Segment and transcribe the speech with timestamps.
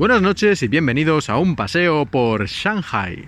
[0.00, 3.22] Buenas noches y bienvenidos a un paseo por Shanghai.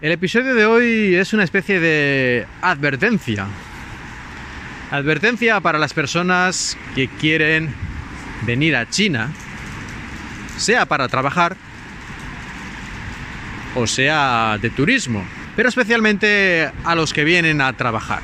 [0.00, 3.48] El episodio de hoy es una especie de advertencia.
[4.92, 7.74] Advertencia para las personas que quieren
[8.46, 9.32] venir a China,
[10.56, 11.56] sea para trabajar
[13.74, 15.24] o sea de turismo,
[15.56, 18.22] pero especialmente a los que vienen a trabajar.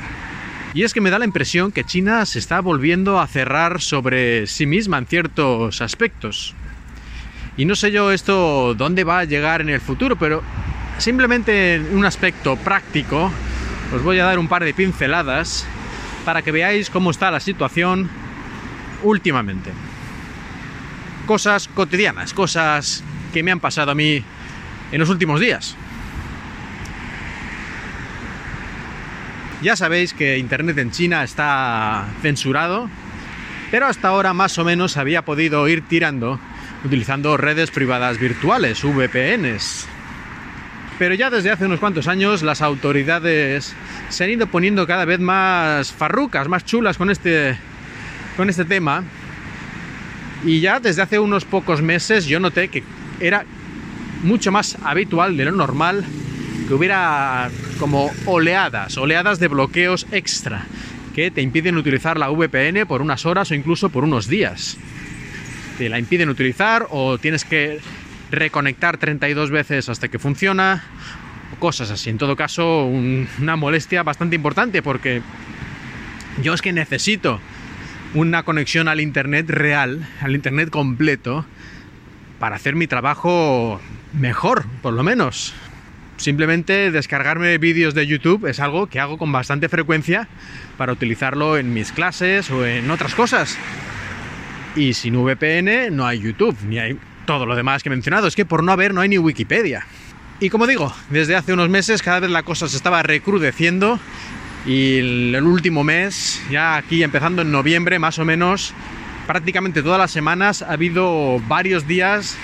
[0.72, 4.46] Y es que me da la impresión que China se está volviendo a cerrar sobre
[4.46, 6.54] sí misma en ciertos aspectos.
[7.56, 10.42] Y no sé yo esto dónde va a llegar en el futuro, pero
[10.98, 13.30] simplemente en un aspecto práctico
[13.94, 15.66] os voy a dar un par de pinceladas
[16.24, 18.10] para que veáis cómo está la situación
[19.02, 19.70] últimamente.
[21.24, 24.22] Cosas cotidianas, cosas que me han pasado a mí
[24.92, 25.76] en los últimos días.
[29.62, 32.90] Ya sabéis que Internet en China está censurado,
[33.70, 36.38] pero hasta ahora más o menos había podido ir tirando
[36.84, 39.86] utilizando redes privadas virtuales, VPNs.
[40.98, 43.74] Pero ya desde hace unos cuantos años las autoridades
[44.08, 47.58] se han ido poniendo cada vez más farrucas, más chulas con este,
[48.36, 49.04] con este tema.
[50.44, 52.82] Y ya desde hace unos pocos meses yo noté que
[53.20, 53.44] era
[54.22, 56.04] mucho más habitual de lo normal
[56.66, 60.66] que hubiera como oleadas, oleadas de bloqueos extra
[61.14, 64.78] que te impiden utilizar la VPN por unas horas o incluso por unos días
[65.76, 67.80] te la impiden utilizar o tienes que
[68.30, 70.84] reconectar 32 veces hasta que funciona,
[71.58, 72.10] cosas así.
[72.10, 75.22] En todo caso, una molestia bastante importante porque
[76.42, 77.40] yo es que necesito
[78.14, 81.44] una conexión al Internet real, al Internet completo,
[82.38, 83.80] para hacer mi trabajo
[84.12, 85.54] mejor, por lo menos.
[86.16, 90.28] Simplemente descargarme vídeos de YouTube es algo que hago con bastante frecuencia
[90.78, 93.58] para utilizarlo en mis clases o en otras cosas.
[94.76, 98.26] Y sin VPN no hay YouTube, ni hay todo lo demás que he mencionado.
[98.26, 99.86] Es que por no haber no hay ni Wikipedia.
[100.38, 103.98] Y como digo, desde hace unos meses cada vez la cosa se estaba recrudeciendo
[104.66, 108.74] y el último mes, ya aquí empezando en noviembre más o menos,
[109.26, 112.36] prácticamente todas las semanas ha habido varios días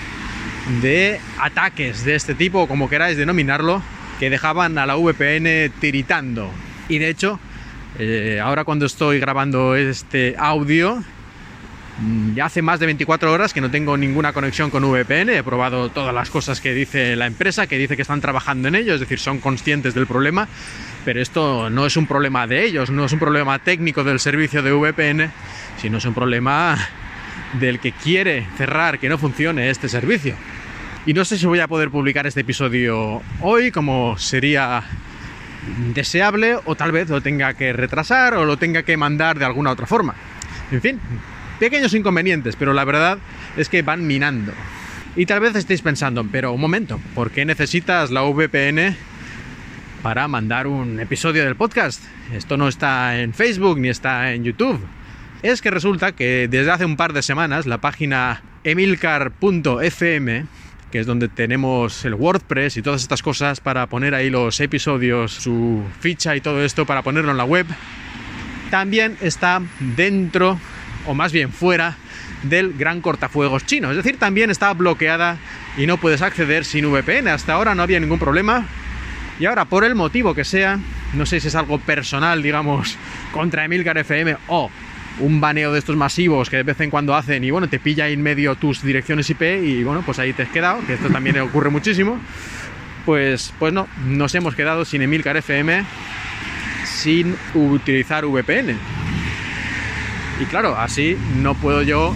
[0.81, 3.81] de ataques de este tipo, como queráis denominarlo,
[4.19, 6.49] que dejaban a la VPN tiritando.
[6.89, 7.39] Y de hecho,
[7.99, 11.03] eh, ahora cuando estoy grabando este audio,
[12.33, 15.89] ya hace más de 24 horas que no tengo ninguna conexión con VPN, he probado
[15.89, 18.99] todas las cosas que dice la empresa, que dice que están trabajando en ello, es
[18.99, 20.47] decir, son conscientes del problema,
[21.05, 24.63] pero esto no es un problema de ellos, no es un problema técnico del servicio
[24.63, 25.31] de VPN,
[25.77, 26.77] sino es un problema
[27.59, 30.35] del que quiere cerrar, que no funcione este servicio.
[31.05, 34.83] Y no sé si voy a poder publicar este episodio hoy, como sería
[35.93, 39.71] deseable, o tal vez lo tenga que retrasar o lo tenga que mandar de alguna
[39.71, 40.15] otra forma.
[40.71, 40.99] En fin,
[41.63, 43.19] pequeños inconvenientes, pero la verdad
[43.55, 44.51] es que van minando.
[45.15, 48.97] Y tal vez estéis pensando, pero un momento, ¿por qué necesitas la VPN
[50.01, 52.03] para mandar un episodio del podcast?
[52.33, 54.77] Esto no está en Facebook ni está en YouTube.
[55.41, 60.45] Es que resulta que desde hace un par de semanas la página emilcar.fm,
[60.91, 65.31] que es donde tenemos el WordPress y todas estas cosas para poner ahí los episodios,
[65.31, 67.67] su ficha y todo esto para ponerlo en la web,
[68.69, 69.61] también está
[69.95, 70.59] dentro
[71.05, 71.95] o más bien fuera
[72.43, 73.89] del gran cortafuegos chino.
[73.89, 75.37] Es decir, también está bloqueada
[75.77, 77.29] y no puedes acceder sin VPN.
[77.29, 78.65] Hasta ahora no había ningún problema.
[79.39, 80.79] Y ahora, por el motivo que sea,
[81.13, 82.97] no sé si es algo personal, digamos,
[83.31, 84.69] contra Emilcar FM o
[85.19, 88.09] un baneo de estos masivos que de vez en cuando hacen y bueno, te pilla
[88.09, 91.39] en medio tus direcciones IP y bueno, pues ahí te has quedado, que esto también
[91.41, 92.19] ocurre muchísimo.
[93.05, 95.83] Pues, pues no, nos hemos quedado sin Emilcar FM
[96.85, 99.02] sin utilizar VPN.
[100.39, 102.15] Y claro, así no puedo yo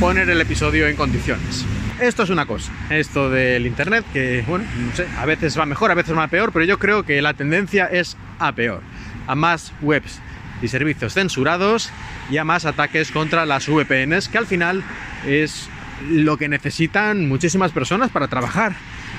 [0.00, 1.64] poner el episodio en condiciones.
[2.00, 5.90] Esto es una cosa, esto del Internet, que bueno, no sé, a veces va mejor,
[5.90, 8.80] a veces va peor, pero yo creo que la tendencia es a peor,
[9.26, 10.18] a más webs
[10.62, 11.90] y servicios censurados
[12.30, 14.82] y a más ataques contra las VPNs, que al final
[15.26, 15.68] es
[16.08, 18.72] lo que necesitan muchísimas personas para trabajar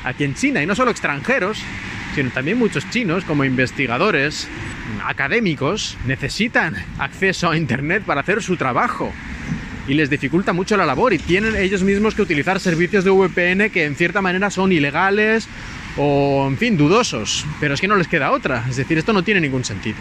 [0.03, 1.59] aquí en China, y no solo extranjeros,
[2.15, 4.47] sino también muchos chinos como investigadores,
[5.05, 9.11] académicos necesitan acceso a Internet para hacer su trabajo.
[9.87, 13.69] Y les dificulta mucho la labor y tienen ellos mismos que utilizar servicios de VPN
[13.71, 15.47] que en cierta manera son ilegales
[15.97, 19.23] o, en fin, dudosos, pero es que no les queda otra, es decir, esto no
[19.23, 19.97] tiene ningún sentido.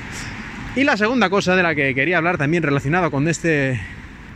[0.76, 3.80] Y la segunda cosa de la que quería hablar también relacionado con este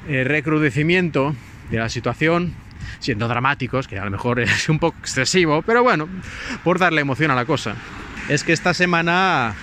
[0.08, 1.34] eh, recrudecimiento
[1.70, 2.54] de la situación,
[2.98, 6.08] siendo dramáticos, que a lo mejor es un poco excesivo, pero bueno,
[6.62, 7.76] por darle emoción a la cosa,
[8.28, 9.54] es que esta semana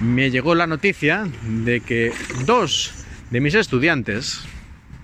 [0.00, 2.12] me llegó la noticia de que
[2.44, 2.92] dos
[3.30, 4.44] de mis estudiantes,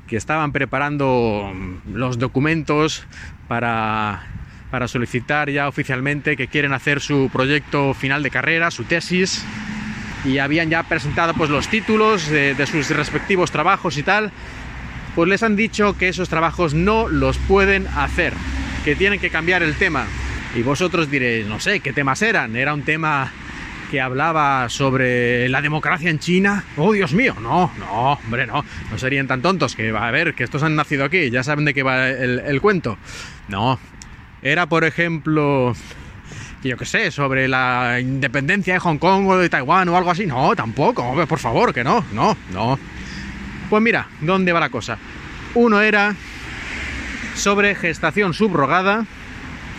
[0.07, 1.53] que estaban preparando
[1.91, 3.05] los documentos
[3.49, 4.27] para,
[4.71, 9.45] para solicitar ya oficialmente que quieren hacer su proyecto final de carrera, su tesis,
[10.25, 14.31] y habían ya presentado pues los títulos de, de sus respectivos trabajos y tal,
[15.15, 18.33] pues les han dicho que esos trabajos no los pueden hacer,
[18.85, 20.07] que tienen que cambiar el tema.
[20.55, 22.57] Y vosotros diréis, no sé, ¿qué temas eran?
[22.57, 23.33] Era un tema
[23.91, 26.65] que hablaba sobre la democracia en China.
[26.79, 30.35] Oh, Dios mío, no, no, hombre, no, no serían tan tontos que va a ver
[30.35, 32.97] que estos han nacido aquí, ya saben de qué va el, cuento.
[33.49, 33.79] No,
[34.41, 35.75] era por ejemplo,
[36.65, 40.25] yo qué sé, sobre la independencia de Hong Kong o de Taiwán o algo así.
[40.27, 42.79] No, tampoco, por favor, que no, no, no.
[43.73, 44.99] Pues mira, ¿dónde va la cosa?
[45.55, 46.15] Uno era
[47.35, 49.07] sobre gestación subrogada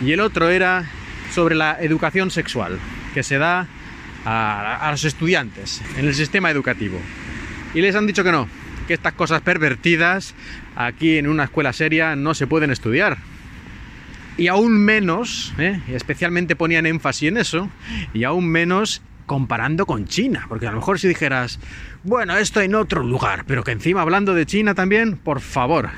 [0.04, 0.90] y el otro era
[1.32, 2.80] sobre la educación sexual
[3.14, 3.68] que se da
[4.24, 6.98] a, los estudiantes en el sistema educativo.
[7.72, 8.48] Y les han dicho que no,
[8.88, 10.34] que estas cosas pervertidas
[10.74, 13.18] aquí en una escuela seria no se pueden estudiar.
[14.36, 15.80] Y aún menos, ¿eh?
[15.86, 17.70] especialmente ponían énfasis en eso,
[18.12, 21.58] y aún menos comparando con China, porque a lo mejor si dijeras,
[22.02, 25.90] bueno, esto en otro lugar, pero que encima hablando de China también, por favor,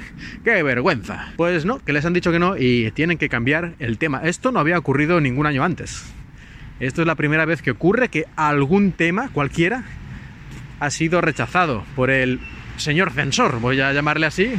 [0.44, 1.32] qué vergüenza.
[1.36, 4.20] Pues no, que les han dicho que no y tienen que cambiar el tema.
[4.24, 6.04] Esto no había ocurrido ningún año antes.
[6.78, 9.84] Esto es la primera vez que ocurre que algún tema, cualquiera,
[10.78, 12.40] ha sido rechazado por el
[12.76, 14.52] señor censor, voy a llamarle así.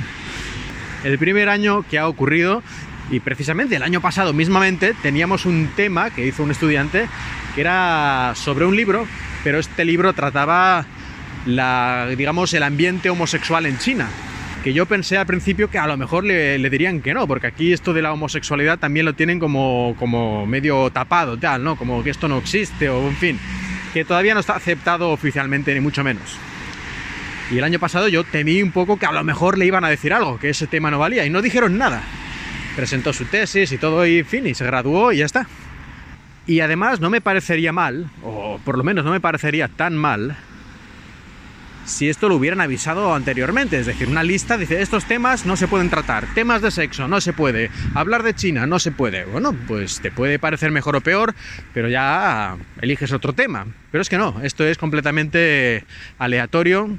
[1.04, 2.64] El primer año que ha ocurrido,
[3.12, 7.08] y precisamente el año pasado mismamente, teníamos un tema que hizo un estudiante
[7.58, 9.08] que era sobre un libro,
[9.44, 10.86] pero este libro trataba
[11.48, 14.08] la, digamos, el ambiente homosexual en China.
[14.64, 17.48] Que yo pensé al principio que a lo mejor le, le, dirían que no, porque
[17.48, 21.76] aquí esto de la homosexualidad también lo tienen como, como medio tapado, tal, ¿no?
[21.78, 23.40] Como que esto no existe, o en fin,
[23.92, 26.38] que todavía no está aceptado oficialmente, ni mucho menos.
[27.50, 29.90] Y el año pasado yo temí un poco que a lo mejor le iban a
[29.90, 32.04] decir algo, que ese tema no valía, y no dijeron nada.
[32.76, 35.48] Presentó su tesis y todo, y fin, y se graduó y ya está.
[36.48, 40.38] Y además no me parecería mal, o por lo menos no me parecería tan mal,
[41.88, 43.80] si esto lo hubieran avisado anteriormente.
[43.80, 47.22] Es decir, una lista dice, estos temas no se pueden tratar, temas de sexo no
[47.22, 49.26] se puede, hablar de China no se puede.
[49.26, 51.34] Bueno, pues te puede parecer mejor o peor,
[51.74, 53.66] pero ya eliges otro tema.
[53.92, 55.86] Pero es que no, esto es completamente
[56.20, 56.98] aleatorio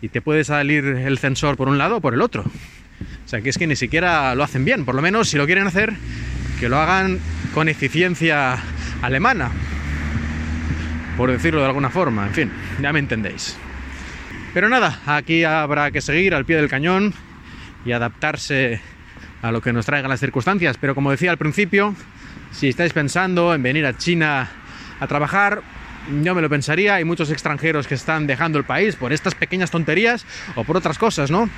[0.00, 2.42] y te puede salir el censor por un lado o por el otro.
[2.42, 4.84] O sea, que es que ni siquiera lo hacen bien.
[4.84, 5.92] Por lo menos, si lo quieren hacer,
[6.58, 7.18] que lo hagan
[7.54, 8.58] con eficiencia
[9.02, 9.50] alemana.
[11.16, 12.26] Por decirlo de alguna forma.
[12.26, 13.56] En fin, ya me entendéis.
[14.54, 17.12] Pero nada, aquí habrá que seguir al pie del cañón
[17.84, 18.80] y adaptarse
[19.42, 20.76] a lo que nos traigan las circunstancias.
[20.80, 21.94] Pero como decía al principio,
[22.50, 24.48] si estáis pensando en venir a China
[25.00, 25.62] a trabajar,
[26.22, 26.94] yo me lo pensaría.
[26.94, 30.24] Hay muchos extranjeros que están dejando el país por estas pequeñas tonterías
[30.54, 31.48] o por otras cosas, ¿no?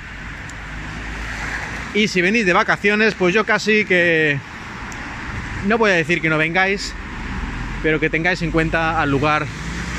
[1.93, 4.39] Y si venís de vacaciones, pues yo casi que...
[5.67, 6.93] No voy a decir que no vengáis,
[7.83, 9.45] pero que tengáis en cuenta al lugar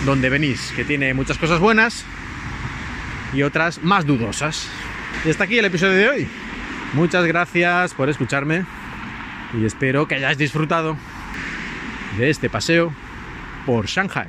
[0.05, 2.05] donde venís, que tiene muchas cosas buenas
[3.33, 4.69] y otras más dudosas.
[5.25, 6.29] Y hasta aquí el episodio de hoy.
[6.95, 8.65] Muchas gracias por escucharme
[9.59, 10.97] y espero que hayáis disfrutado
[12.19, 12.93] de este paseo
[13.65, 14.27] por Shanghai.